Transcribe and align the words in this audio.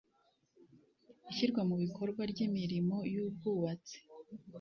ishyirwa 1.31 1.61
mu 1.69 1.75
bikorwa 1.83 2.21
ry 2.31 2.39
imirimo 2.47 2.97
y 3.13 3.15
ubwubatsi 3.25 3.97